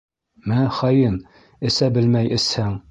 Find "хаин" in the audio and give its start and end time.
0.79-1.21